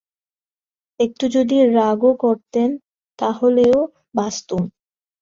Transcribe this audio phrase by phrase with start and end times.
[0.99, 2.69] একটু যদি রাগও করতেন
[3.19, 3.77] তা হলেও
[4.15, 4.61] বাঁচতুম।